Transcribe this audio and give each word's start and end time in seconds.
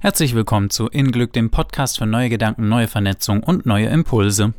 Herzlich 0.00 0.36
willkommen 0.36 0.70
zu 0.70 0.86
In 0.86 1.10
Glück, 1.10 1.32
dem 1.32 1.50
Podcast 1.50 1.98
für 1.98 2.06
neue 2.06 2.28
Gedanken, 2.28 2.68
neue 2.68 2.86
Vernetzung 2.86 3.42
und 3.42 3.66
neue 3.66 3.88
Impulse. 3.88 4.54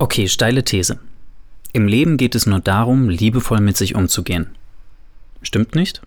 Okay, 0.00 0.26
steile 0.26 0.64
These. 0.64 0.98
Im 1.72 1.86
Leben 1.86 2.16
geht 2.16 2.34
es 2.34 2.44
nur 2.44 2.58
darum, 2.58 3.08
liebevoll 3.08 3.60
mit 3.60 3.76
sich 3.76 3.94
umzugehen. 3.94 4.48
Stimmt 5.42 5.76
nicht? 5.76 6.02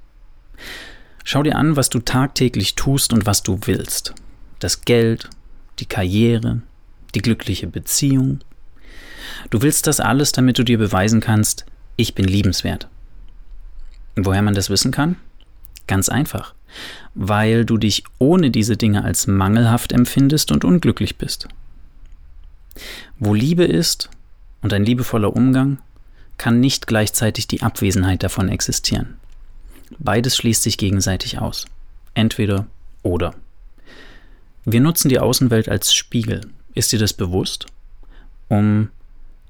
Schau 1.23 1.43
dir 1.43 1.55
an, 1.55 1.77
was 1.77 1.87
du 1.87 1.99
tagtäglich 1.99 2.75
tust 2.75 3.13
und 3.13 3.25
was 3.25 3.41
du 3.41 3.61
willst. 3.63 4.13
Das 4.59 4.81
Geld, 4.81 5.29
die 5.79 5.85
Karriere, 5.85 6.61
die 7.15 7.21
glückliche 7.21 7.67
Beziehung. 7.67 8.41
Du 9.49 9.61
willst 9.61 9.87
das 9.87 10.01
alles, 10.01 10.33
damit 10.33 10.59
du 10.59 10.63
dir 10.63 10.77
beweisen 10.77 11.21
kannst, 11.21 11.65
ich 11.95 12.15
bin 12.15 12.25
liebenswert. 12.25 12.89
Woher 14.17 14.41
man 14.41 14.55
das 14.55 14.69
wissen 14.69 14.91
kann? 14.91 15.15
Ganz 15.89 16.07
einfach. 16.07 16.53
Weil 17.15 17.65
du 17.65 17.79
dich 17.79 18.03
ohne 18.19 18.51
diese 18.51 18.77
Dinge 18.77 19.03
als 19.03 19.25
mangelhaft 19.25 19.91
empfindest 19.91 20.51
und 20.51 20.63
unglücklich 20.63 21.17
bist. 21.17 21.47
Wo 23.17 23.33
Liebe 23.33 23.63
ist 23.63 24.11
und 24.61 24.71
ein 24.71 24.85
liebevoller 24.85 25.35
Umgang, 25.35 25.79
kann 26.37 26.59
nicht 26.59 26.85
gleichzeitig 26.85 27.47
die 27.47 27.63
Abwesenheit 27.63 28.21
davon 28.21 28.49
existieren. 28.49 29.17
Beides 29.97 30.37
schließt 30.37 30.61
sich 30.61 30.77
gegenseitig 30.77 31.39
aus. 31.39 31.65
Entweder 32.13 32.67
oder. 33.01 33.33
Wir 34.65 34.81
nutzen 34.81 35.09
die 35.09 35.19
Außenwelt 35.19 35.69
als 35.69 35.91
Spiegel. 35.91 36.41
Ist 36.75 36.91
dir 36.91 36.99
das 36.99 37.13
bewusst? 37.13 37.65
Um 38.47 38.89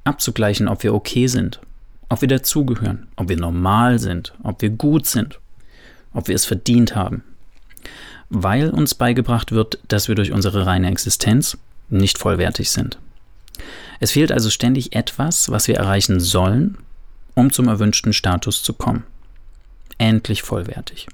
abzugleichen, 0.06 0.70
ob 0.70 0.84
wir 0.84 0.94
okay 0.94 1.28
sind, 1.28 1.60
ob 2.08 2.22
wir 2.22 2.30
dazugehören, 2.30 3.10
ob 3.18 3.28
wir 3.28 3.36
normal 3.36 4.00
sind, 4.00 4.34
ob 4.42 4.62
wir 4.62 4.70
gut 4.70 5.06
sind, 5.06 5.38
ob 6.14 6.28
wir 6.28 6.36
es 6.36 6.46
verdient 6.46 6.96
haben. 6.96 7.24
Weil 8.30 8.70
uns 8.70 8.96
beigebracht 8.96 9.52
wird, 9.52 9.80
dass 9.88 10.08
wir 10.08 10.16
durch 10.16 10.32
unsere 10.32 10.66
reine 10.66 10.90
Existenz 10.92 11.58
nicht 11.90 12.18
vollwertig 12.18 12.72
sind. 12.72 13.00
Es 14.00 14.12
fehlt 14.12 14.32
also 14.32 14.50
ständig 14.50 14.96
etwas, 14.96 15.50
was 15.50 15.68
wir 15.68 15.76
erreichen 15.76 16.20
sollen, 16.20 16.78
um 17.36 17.52
zum 17.52 17.68
erwünschten 17.68 18.14
Status 18.14 18.64
zu 18.64 18.74
kommen. 18.74 19.04
Endlich 19.98 20.44
vollwertig. 20.44 21.08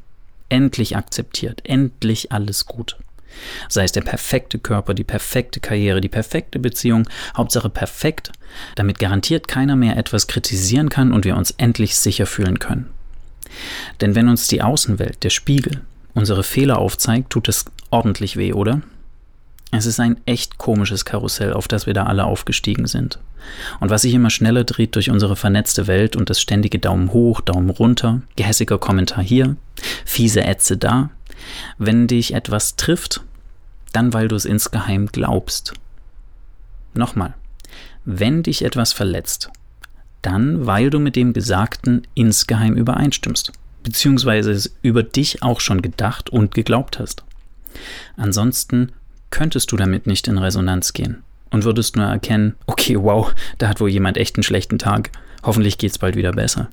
Endlich 0.49 0.95
akzeptiert. 0.95 1.61
Endlich 1.63 2.31
alles 2.31 2.65
gut. 2.65 2.97
Sei 3.67 3.83
es 3.83 3.91
der 3.91 4.01
perfekte 4.01 4.59
Körper, 4.59 4.93
die 4.93 5.03
perfekte 5.03 5.59
Karriere, 5.59 5.99
die 6.01 6.09
perfekte 6.09 6.59
Beziehung, 6.59 7.09
Hauptsache 7.35 7.69
perfekt, 7.69 8.31
damit 8.75 8.99
garantiert 8.99 9.47
keiner 9.47 9.75
mehr 9.75 9.97
etwas 9.97 10.27
kritisieren 10.27 10.89
kann 10.89 11.11
und 11.11 11.25
wir 11.25 11.35
uns 11.35 11.51
endlich 11.51 11.97
sicher 11.97 12.27
fühlen 12.27 12.59
können. 12.59 12.89
Denn 14.01 14.15
wenn 14.15 14.29
uns 14.29 14.47
die 14.47 14.61
Außenwelt, 14.61 15.23
der 15.23 15.29
Spiegel, 15.29 15.81
unsere 16.13 16.43
Fehler 16.43 16.79
aufzeigt, 16.79 17.29
tut 17.29 17.47
es 17.49 17.65
ordentlich 17.89 18.37
weh, 18.37 18.53
oder? 18.53 18.81
Es 19.71 19.85
ist 19.85 19.99
ein 19.99 20.17
echt 20.25 20.57
komisches 20.57 21.05
Karussell, 21.05 21.53
auf 21.53 21.67
das 21.67 21.85
wir 21.85 21.93
da 21.93 22.05
alle 22.05 22.25
aufgestiegen 22.25 22.87
sind. 22.87 23.19
Und 23.79 23.89
was 23.89 24.03
sich 24.03 24.13
immer 24.13 24.29
schneller 24.29 24.63
dreht 24.63 24.95
durch 24.95 25.09
unsere 25.09 25.35
vernetzte 25.35 25.87
Welt 25.87 26.15
und 26.15 26.29
das 26.29 26.41
ständige 26.41 26.79
Daumen 26.79 27.11
hoch, 27.11 27.41
Daumen 27.41 27.69
runter, 27.69 28.21
gehässiger 28.35 28.77
Kommentar 28.77 29.23
hier, 29.23 29.55
fiese 30.05 30.43
Ätze 30.43 30.77
da. 30.77 31.09
Wenn 31.77 32.07
dich 32.07 32.33
etwas 32.33 32.75
trifft, 32.75 33.21
dann 33.91 34.13
weil 34.13 34.27
du 34.27 34.35
es 34.35 34.45
insgeheim 34.45 35.07
glaubst. 35.07 35.73
Nochmal, 36.93 37.33
wenn 38.05 38.43
dich 38.43 38.63
etwas 38.63 38.93
verletzt, 38.93 39.49
dann 40.21 40.65
weil 40.65 40.89
du 40.89 40.99
mit 40.99 41.15
dem 41.15 41.33
Gesagten 41.33 42.07
insgeheim 42.13 42.75
übereinstimmst, 42.75 43.51
beziehungsweise 43.85 44.69
über 44.81 45.03
dich 45.03 45.41
auch 45.43 45.61
schon 45.61 45.81
gedacht 45.81 46.29
und 46.29 46.53
geglaubt 46.53 46.99
hast. 46.99 47.23
Ansonsten 48.17 48.91
könntest 49.29 49.71
du 49.71 49.77
damit 49.77 50.07
nicht 50.07 50.27
in 50.27 50.37
Resonanz 50.37 50.91
gehen 50.93 51.23
und 51.51 51.63
würdest 51.63 51.95
nur 51.95 52.05
erkennen, 52.05 52.55
okay, 52.65 52.97
wow, 52.99 53.33
da 53.59 53.69
hat 53.69 53.79
wohl 53.79 53.89
jemand 53.89 54.17
echt 54.17 54.35
einen 54.35 54.43
schlechten 54.43 54.79
Tag, 54.79 55.11
hoffentlich 55.43 55.77
geht's 55.77 55.99
bald 55.99 56.15
wieder 56.15 56.31
besser. 56.31 56.69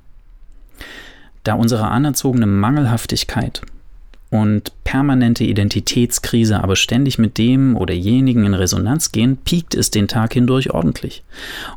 Da 1.45 1.55
unsere 1.55 1.89
anerzogene 1.89 2.47
Mangelhaftigkeit 2.47 3.63
und 4.31 4.73
permanente 4.85 5.45
Identitätskrise 5.45 6.63
aber 6.63 6.77
ständig 6.77 7.19
mit 7.19 7.37
dem 7.37 7.77
oder 7.77 7.93
jenigen 7.93 8.47
in 8.47 8.55
Resonanz 8.55 9.13
gehen, 9.13 9.37
piekt 9.37 9.75
es 9.75 9.91
den 9.91 10.09
Tag 10.09 10.33
hindurch 10.33 10.71
ordentlich. 10.71 11.23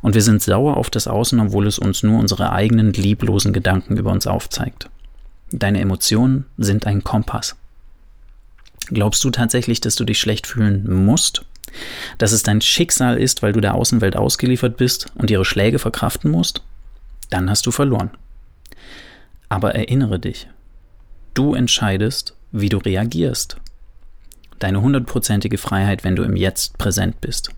Und 0.01 0.15
wir 0.15 0.21
sind 0.21 0.41
sauer 0.41 0.77
auf 0.77 0.89
das 0.89 1.07
Außen, 1.07 1.37
obwohl 1.41 1.67
es 1.67 1.79
uns 1.79 2.03
nur 2.03 2.19
unsere 2.19 2.53
eigenen 2.53 2.93
lieblosen 2.93 3.51
Gedanken 3.51 3.97
über 3.97 4.11
uns 4.11 4.27
aufzeigt. 4.27 4.89
Deine 5.57 5.79
Emotionen 5.79 6.45
sind 6.57 6.85
ein 6.85 7.05
Kompass. 7.05 7.55
Glaubst 8.87 9.23
du 9.23 9.29
tatsächlich, 9.29 9.79
dass 9.79 9.95
du 9.95 10.03
dich 10.03 10.19
schlecht 10.19 10.47
fühlen 10.47 11.05
musst? 11.05 11.45
Dass 12.17 12.33
es 12.33 12.43
dein 12.43 12.59
Schicksal 12.59 13.17
ist, 13.17 13.41
weil 13.41 13.53
du 13.53 13.61
der 13.61 13.73
Außenwelt 13.75 14.17
ausgeliefert 14.17 14.75
bist 14.75 15.07
und 15.15 15.31
ihre 15.31 15.45
Schläge 15.45 15.79
verkraften 15.79 16.29
musst? 16.29 16.61
Dann 17.29 17.49
hast 17.49 17.65
du 17.65 17.71
verloren. 17.71 18.11
Aber 19.47 19.75
erinnere 19.75 20.19
dich, 20.19 20.47
du 21.33 21.55
entscheidest, 21.55 22.35
wie 22.51 22.69
du 22.69 22.77
reagierst. 22.77 23.55
Deine 24.59 24.81
hundertprozentige 24.81 25.57
Freiheit, 25.57 26.03
wenn 26.03 26.17
du 26.17 26.23
im 26.23 26.35
Jetzt 26.35 26.77
präsent 26.77 27.21
bist. 27.21 27.51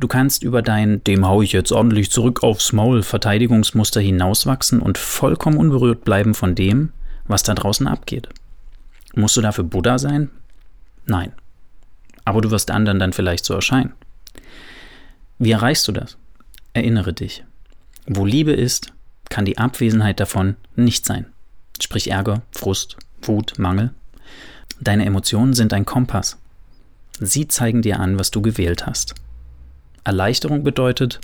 Du 0.00 0.08
kannst 0.08 0.42
über 0.42 0.62
dein 0.62 1.04
dem 1.04 1.28
hau 1.28 1.42
ich 1.42 1.52
jetzt 1.52 1.72
ordentlich 1.72 2.10
zurück 2.10 2.42
aufs 2.42 2.72
Maul 2.72 3.02
Verteidigungsmuster 3.02 4.00
hinauswachsen 4.00 4.80
und 4.80 4.96
vollkommen 4.96 5.58
unberührt 5.58 6.04
bleiben 6.04 6.32
von 6.32 6.54
dem, 6.54 6.94
was 7.26 7.42
da 7.42 7.52
draußen 7.52 7.86
abgeht. 7.86 8.30
Musst 9.14 9.36
du 9.36 9.42
dafür 9.42 9.64
Buddha 9.64 9.98
sein? 9.98 10.30
Nein. 11.04 11.32
Aber 12.24 12.40
du 12.40 12.50
wirst 12.50 12.70
anderen 12.70 12.98
dann 12.98 13.12
vielleicht 13.12 13.44
so 13.44 13.52
erscheinen. 13.52 13.92
Wie 15.38 15.50
erreichst 15.50 15.86
du 15.86 15.92
das? 15.92 16.16
Erinnere 16.72 17.12
dich. 17.12 17.44
Wo 18.06 18.24
Liebe 18.24 18.52
ist, 18.52 18.94
kann 19.28 19.44
die 19.44 19.58
Abwesenheit 19.58 20.18
davon 20.18 20.56
nicht 20.76 21.04
sein. 21.04 21.26
Sprich 21.78 22.10
Ärger, 22.10 22.40
Frust, 22.52 22.96
Wut, 23.20 23.58
Mangel. 23.58 23.90
Deine 24.80 25.04
Emotionen 25.04 25.52
sind 25.52 25.74
ein 25.74 25.84
Kompass. 25.84 26.38
Sie 27.18 27.48
zeigen 27.48 27.82
dir 27.82 28.00
an, 28.00 28.18
was 28.18 28.30
du 28.30 28.40
gewählt 28.40 28.86
hast. 28.86 29.14
Erleichterung 30.04 30.64
bedeutet, 30.64 31.20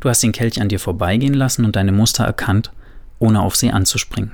du 0.00 0.08
hast 0.08 0.22
den 0.22 0.32
Kelch 0.32 0.60
an 0.60 0.68
dir 0.68 0.80
vorbeigehen 0.80 1.34
lassen 1.34 1.64
und 1.64 1.76
deine 1.76 1.92
Muster 1.92 2.24
erkannt, 2.24 2.70
ohne 3.18 3.40
auf 3.40 3.56
sie 3.56 3.70
anzuspringen. 3.70 4.32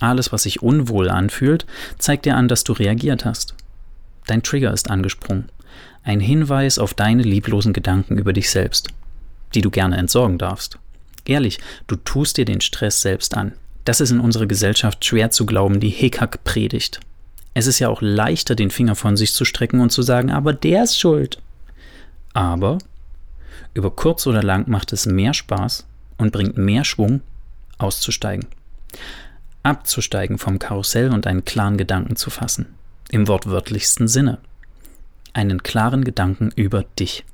Alles, 0.00 0.32
was 0.32 0.42
sich 0.42 0.62
unwohl 0.62 1.08
anfühlt, 1.08 1.66
zeigt 1.98 2.26
dir 2.26 2.36
an, 2.36 2.48
dass 2.48 2.64
du 2.64 2.72
reagiert 2.72 3.24
hast. 3.24 3.54
Dein 4.26 4.42
Trigger 4.42 4.72
ist 4.72 4.90
angesprungen. 4.90 5.50
Ein 6.02 6.20
Hinweis 6.20 6.78
auf 6.78 6.94
deine 6.94 7.22
lieblosen 7.22 7.72
Gedanken 7.72 8.18
über 8.18 8.32
dich 8.32 8.50
selbst, 8.50 8.88
die 9.54 9.60
du 9.60 9.70
gerne 9.70 9.96
entsorgen 9.96 10.38
darfst. 10.38 10.78
Ehrlich, 11.24 11.58
du 11.86 11.96
tust 11.96 12.36
dir 12.36 12.44
den 12.44 12.60
Stress 12.60 13.02
selbst 13.02 13.36
an. 13.36 13.52
Das 13.84 14.00
ist 14.00 14.10
in 14.10 14.20
unserer 14.20 14.46
Gesellschaft 14.46 15.04
schwer 15.04 15.30
zu 15.30 15.46
glauben, 15.46 15.80
die 15.80 15.90
Hickhack 15.90 16.44
predigt. 16.44 17.00
Es 17.54 17.66
ist 17.66 17.78
ja 17.78 17.88
auch 17.88 18.02
leichter, 18.02 18.54
den 18.54 18.70
Finger 18.70 18.94
von 18.94 19.16
sich 19.16 19.32
zu 19.32 19.44
strecken 19.44 19.80
und 19.80 19.90
zu 19.90 20.02
sagen, 20.02 20.30
aber 20.30 20.52
der 20.52 20.84
ist 20.84 20.98
schuld. 20.98 21.40
Aber 22.36 22.76
über 23.72 23.90
kurz 23.90 24.26
oder 24.26 24.42
lang 24.42 24.68
macht 24.68 24.92
es 24.92 25.06
mehr 25.06 25.32
Spaß 25.32 25.86
und 26.18 26.32
bringt 26.32 26.58
mehr 26.58 26.84
Schwung, 26.84 27.22
auszusteigen. 27.78 28.46
Abzusteigen 29.62 30.36
vom 30.36 30.58
Karussell 30.58 31.14
und 31.14 31.26
einen 31.26 31.46
klaren 31.46 31.78
Gedanken 31.78 32.14
zu 32.14 32.28
fassen. 32.28 32.66
Im 33.08 33.26
wortwörtlichsten 33.26 34.06
Sinne. 34.06 34.36
Einen 35.32 35.62
klaren 35.62 36.04
Gedanken 36.04 36.50
über 36.54 36.84
dich. 36.98 37.24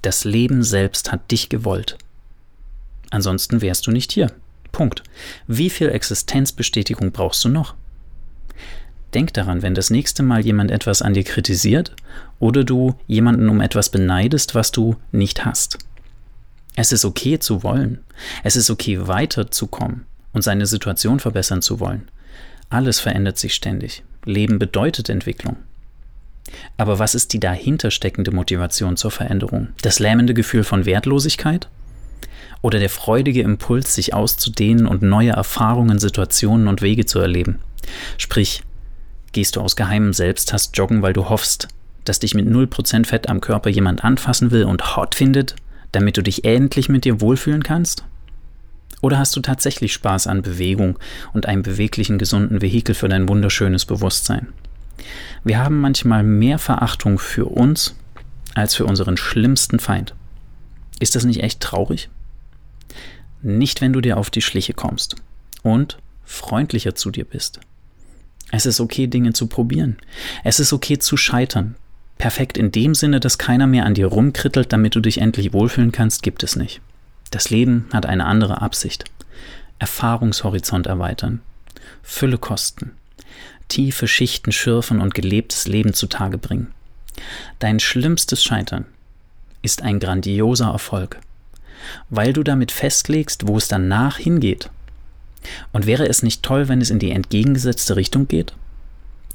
Das 0.00 0.24
Leben 0.24 0.62
selbst 0.62 1.12
hat 1.12 1.30
dich 1.30 1.50
gewollt. 1.50 1.98
Ansonsten 3.10 3.60
wärst 3.60 3.86
du 3.86 3.90
nicht 3.90 4.10
hier. 4.10 4.32
Punkt. 4.72 5.02
Wie 5.46 5.68
viel 5.68 5.90
Existenzbestätigung 5.90 7.12
brauchst 7.12 7.44
du 7.44 7.50
noch? 7.50 7.74
Denk 9.14 9.32
daran, 9.34 9.62
wenn 9.62 9.74
das 9.74 9.90
nächste 9.90 10.22
Mal 10.22 10.44
jemand 10.44 10.70
etwas 10.70 11.02
an 11.02 11.14
dir 11.14 11.24
kritisiert 11.24 11.94
oder 12.38 12.64
du 12.64 12.94
jemanden 13.06 13.48
um 13.48 13.60
etwas 13.60 13.90
beneidest, 13.90 14.54
was 14.54 14.72
du 14.72 14.96
nicht 15.10 15.44
hast. 15.44 15.78
Es 16.76 16.92
ist 16.92 17.04
okay 17.04 17.38
zu 17.38 17.62
wollen. 17.62 17.98
Es 18.42 18.56
ist 18.56 18.70
okay 18.70 19.06
weiterzukommen 19.06 20.06
und 20.32 20.42
seine 20.42 20.66
Situation 20.66 21.20
verbessern 21.20 21.60
zu 21.60 21.80
wollen. 21.80 22.08
Alles 22.70 23.00
verändert 23.00 23.36
sich 23.36 23.54
ständig. 23.54 24.02
Leben 24.24 24.58
bedeutet 24.58 25.10
Entwicklung. 25.10 25.56
Aber 26.78 26.98
was 26.98 27.14
ist 27.14 27.34
die 27.34 27.40
dahinter 27.40 27.90
steckende 27.90 28.30
Motivation 28.30 28.96
zur 28.96 29.10
Veränderung? 29.10 29.68
Das 29.82 29.98
lähmende 29.98 30.32
Gefühl 30.32 30.64
von 30.64 30.86
Wertlosigkeit? 30.86 31.68
oder 32.62 32.78
der 32.78 32.88
freudige 32.88 33.42
Impuls, 33.42 33.94
sich 33.94 34.14
auszudehnen 34.14 34.86
und 34.86 35.02
neue 35.02 35.32
Erfahrungen, 35.32 35.98
Situationen 35.98 36.68
und 36.68 36.80
Wege 36.80 37.04
zu 37.04 37.18
erleben. 37.18 37.58
Sprich, 38.16 38.62
gehst 39.32 39.56
du 39.56 39.60
aus 39.60 39.76
geheimem 39.76 40.12
Selbsthass 40.12 40.70
joggen, 40.74 41.02
weil 41.02 41.12
du 41.12 41.28
hoffst, 41.28 41.68
dass 42.04 42.18
dich 42.18 42.34
mit 42.34 42.46
0% 42.46 43.06
Fett 43.06 43.28
am 43.28 43.40
Körper 43.40 43.70
jemand 43.70 44.04
anfassen 44.04 44.50
will 44.50 44.64
und 44.64 44.96
hot 44.96 45.14
findet, 45.14 45.56
damit 45.92 46.16
du 46.16 46.22
dich 46.22 46.44
endlich 46.44 46.88
mit 46.88 47.04
dir 47.04 47.20
wohlfühlen 47.20 47.62
kannst? 47.62 48.04
Oder 49.00 49.18
hast 49.18 49.34
du 49.34 49.40
tatsächlich 49.40 49.92
Spaß 49.92 50.28
an 50.28 50.42
Bewegung 50.42 50.98
und 51.32 51.46
einem 51.46 51.62
beweglichen, 51.62 52.18
gesunden 52.18 52.62
Vehikel 52.62 52.94
für 52.94 53.08
dein 53.08 53.28
wunderschönes 53.28 53.84
Bewusstsein? 53.84 54.48
Wir 55.42 55.58
haben 55.58 55.80
manchmal 55.80 56.22
mehr 56.22 56.58
Verachtung 56.58 57.18
für 57.18 57.46
uns 57.46 57.96
als 58.54 58.74
für 58.74 58.84
unseren 58.84 59.16
schlimmsten 59.16 59.80
Feind. 59.80 60.14
Ist 61.00 61.16
das 61.16 61.24
nicht 61.24 61.42
echt 61.42 61.60
traurig? 61.60 62.10
Nicht, 63.42 63.80
wenn 63.80 63.92
du 63.92 64.00
dir 64.00 64.18
auf 64.18 64.30
die 64.30 64.42
Schliche 64.42 64.72
kommst 64.72 65.16
und 65.62 65.98
freundlicher 66.24 66.94
zu 66.94 67.10
dir 67.10 67.24
bist. 67.24 67.60
Es 68.52 68.66
ist 68.66 68.80
okay, 68.80 69.08
Dinge 69.08 69.32
zu 69.32 69.46
probieren. 69.48 69.96
Es 70.44 70.60
ist 70.60 70.72
okay 70.72 70.98
zu 70.98 71.16
scheitern. 71.16 71.74
Perfekt 72.18 72.58
in 72.58 72.70
dem 72.70 72.94
Sinne, 72.94 73.18
dass 73.18 73.38
keiner 73.38 73.66
mehr 73.66 73.86
an 73.86 73.94
dir 73.94 74.06
rumkrittelt, 74.06 74.72
damit 74.72 74.94
du 74.94 75.00
dich 75.00 75.18
endlich 75.18 75.52
wohlfühlen 75.52 75.90
kannst, 75.90 76.22
gibt 76.22 76.42
es 76.44 76.54
nicht. 76.54 76.80
Das 77.30 77.48
Leben 77.48 77.88
hat 77.92 78.04
eine 78.06 78.26
andere 78.26 78.60
Absicht. 78.60 79.06
Erfahrungshorizont 79.78 80.86
erweitern. 80.86 81.40
Fülle 82.02 82.36
kosten. 82.36 82.92
Tiefe 83.68 84.06
Schichten 84.06 84.52
schürfen 84.52 85.00
und 85.00 85.14
gelebtes 85.14 85.66
Leben 85.66 85.94
zutage 85.94 86.36
bringen. 86.36 86.68
Dein 87.58 87.80
schlimmstes 87.80 88.44
Scheitern 88.44 88.84
ist 89.62 89.80
ein 89.80 89.98
grandioser 89.98 90.70
Erfolg, 90.70 91.18
weil 92.10 92.34
du 92.34 92.42
damit 92.42 92.70
festlegst, 92.70 93.48
wo 93.48 93.56
es 93.56 93.68
danach 93.68 94.18
hingeht. 94.18 94.68
Und 95.70 95.86
wäre 95.86 96.08
es 96.08 96.22
nicht 96.22 96.42
toll, 96.42 96.68
wenn 96.68 96.80
es 96.80 96.90
in 96.90 96.98
die 96.98 97.12
entgegengesetzte 97.12 97.96
Richtung 97.96 98.26
geht? 98.28 98.54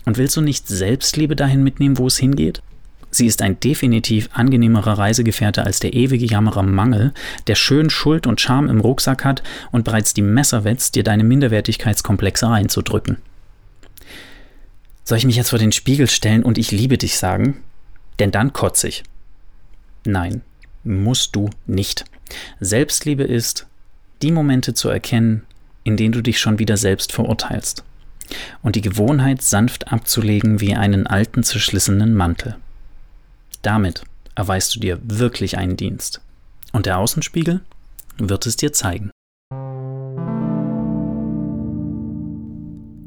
Und 0.05 0.17
willst 0.17 0.35
du 0.35 0.41
nicht 0.41 0.67
Selbstliebe 0.67 1.35
dahin 1.35 1.63
mitnehmen, 1.63 1.97
wo 1.97 2.07
es 2.07 2.17
hingeht? 2.17 2.61
Sie 3.09 3.25
ist 3.25 3.41
ein 3.41 3.59
definitiv 3.59 4.29
angenehmerer 4.33 4.97
Reisegefährte 4.97 5.63
als 5.63 5.79
der 5.79 5.93
ewige 5.93 6.25
Jammerer 6.25 6.63
Mangel, 6.63 7.13
der 7.47 7.55
schön 7.55 7.89
Schuld 7.89 8.27
und 8.27 8.41
Scham 8.41 8.69
im 8.69 8.81
Rucksack 8.81 9.23
hat 9.23 9.43
und 9.71 9.85
bereits 9.85 10.13
die 10.13 10.21
Messer 10.21 10.63
wetzt, 10.65 10.95
dir 10.95 11.03
deine 11.03 11.23
Minderwertigkeitskomplexe 11.23 12.47
reinzudrücken. 12.47 13.17
Soll 15.03 15.17
ich 15.17 15.25
mich 15.25 15.37
jetzt 15.37 15.51
vor 15.51 15.59
den 15.59 15.71
Spiegel 15.71 16.09
stellen 16.09 16.43
und 16.43 16.57
ich 16.57 16.71
liebe 16.71 16.97
dich 16.97 17.17
sagen? 17.17 17.63
Denn 18.19 18.31
dann 18.31 18.51
kotze 18.51 18.89
ich. 18.89 19.03
Nein, 20.05 20.41
musst 20.83 21.35
du 21.35 21.49
nicht. 21.65 22.03
Selbstliebe 22.59 23.23
ist, 23.23 23.67
die 24.21 24.31
Momente 24.31 24.73
zu 24.73 24.89
erkennen, 24.89 25.43
in 25.87 25.95
denen 25.95 26.11
du 26.11 26.21
dich 26.21 26.39
schon 26.41 26.59
wieder 26.59 26.75
selbst 26.75 27.13
verurteilst. 27.13 27.85
Und 28.61 28.75
die 28.75 28.81
Gewohnheit 28.81 29.41
sanft 29.41 29.89
abzulegen 29.89 30.59
wie 30.59 30.75
einen 30.75 31.07
alten 31.07 31.43
zerschlissenen 31.43 32.13
Mantel. 32.13 32.57
Damit 33.61 34.03
erweist 34.35 34.75
du 34.75 34.81
dir 34.81 34.99
wirklich 35.01 35.57
einen 35.57 35.77
Dienst. 35.77 36.19
Und 36.73 36.87
der 36.87 36.97
Außenspiegel 36.97 37.61
wird 38.17 38.45
es 38.45 38.57
dir 38.57 38.73
zeigen. 38.73 39.11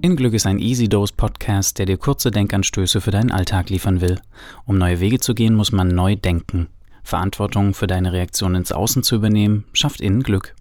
In 0.03 0.17
Glück 0.17 0.32
ist 0.32 0.47
ein 0.47 0.59
Easy 0.59 0.88
Dose 0.88 1.12
Podcast, 1.15 1.79
der 1.79 1.85
dir 1.85 1.99
kurze 1.99 2.31
Denkanstöße 2.31 3.03
für 3.03 3.11
deinen 3.11 3.31
Alltag 3.31 3.69
liefern 3.69 4.00
will. 4.00 4.19
Um 4.65 4.79
neue 4.79 5.00
Wege 5.00 5.21
zu 5.21 5.35
gehen, 5.35 5.55
muss 5.55 5.71
man 5.71 5.88
neu 5.88 6.17
denken. 6.17 6.69
Verantwortung 7.03 7.75
für 7.75 7.87
deine 7.87 8.15
Reaktion 8.15 8.55
ins 8.55 8.73
Außen 8.73 9.03
zu 9.03 9.17
übernehmen, 9.17 9.65
schafft 9.75 10.00
innen 10.00 10.23
Glück. 10.23 10.55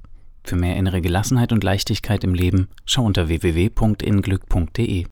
Für 0.44 0.56
mehr 0.56 0.78
innere 0.78 1.02
Gelassenheit 1.02 1.52
und 1.52 1.64
Leichtigkeit 1.64 2.24
im 2.24 2.34
Leben 2.34 2.70
schau 2.86 3.04
unter 3.04 3.28
www.inglück.de. 3.28 5.06